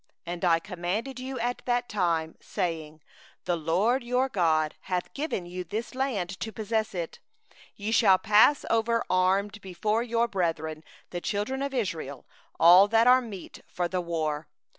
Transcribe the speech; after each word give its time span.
18And 0.25 0.43
I 0.43 0.57
commanded 0.57 1.19
you 1.19 1.39
at 1.39 1.61
that 1.65 1.87
time, 1.87 2.35
saying: 2.41 3.01
'The 3.45 3.55
LORD 3.55 4.03
your 4.03 4.29
God 4.29 4.73
hath 4.89 5.13
given 5.13 5.45
you 5.45 5.63
this 5.63 5.93
land 5.93 6.39
to 6.39 6.51
possess 6.51 6.95
it; 6.95 7.19
ye 7.75 7.91
shall 7.91 8.17
pass 8.17 8.65
over 8.71 9.03
armed 9.11 9.61
before 9.61 10.01
your 10.01 10.27
brethren 10.27 10.83
the 11.11 11.21
children 11.21 11.61
of 11.61 11.71
Israel, 11.71 12.25
all 12.59 12.87
the 12.87 12.97
men 13.05 13.51
of 13.77 13.91
valour. 13.91 14.47